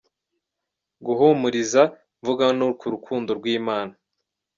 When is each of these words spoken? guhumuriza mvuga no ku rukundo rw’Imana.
guhumuriza 1.05 1.81
mvuga 2.21 2.45
no 2.59 2.67
ku 2.79 2.85
rukundo 2.93 3.29
rw’Imana. 3.39 3.93